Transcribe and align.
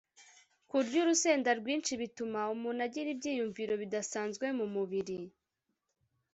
Kurya 0.69 0.97
urusenda 1.03 1.49
rwinshi 1.59 1.91
bituma 2.01 2.39
umuntu 2.55 2.79
agira 2.87 3.07
ibyiyumviro 3.13 3.73
bidasanzwe 3.81 4.45
mu 4.57 4.65
mubiri 4.73 5.17